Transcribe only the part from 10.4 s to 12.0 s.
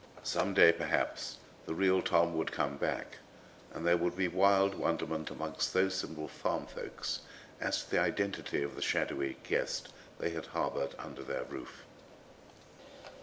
harboured under their roof.